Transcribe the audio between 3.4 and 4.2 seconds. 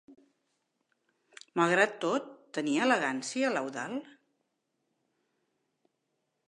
l'Eudald?